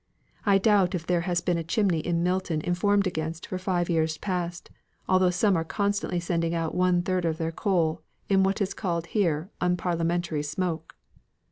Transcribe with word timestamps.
I 0.47 0.57
doubt 0.57 0.95
if 0.95 1.05
there 1.05 1.21
has 1.29 1.41
been 1.41 1.59
a 1.59 1.63
chimney 1.63 1.99
in 1.99 2.23
Milton 2.23 2.59
informed 2.61 3.05
against 3.05 3.45
for 3.45 3.59
five 3.59 3.87
years 3.87 4.17
past, 4.17 4.71
although 5.07 5.29
some 5.29 5.55
are 5.55 5.63
constantly 5.63 6.19
sending 6.19 6.55
out 6.55 6.73
one 6.73 7.03
third 7.03 7.23
of 7.23 7.37
their 7.37 7.51
coal 7.51 8.01
in 8.27 8.41
what 8.41 8.61
is 8.61 8.73
called 8.73 9.05
here 9.13 9.51
unparliamentary 9.61 10.41
smoke." 10.43 10.95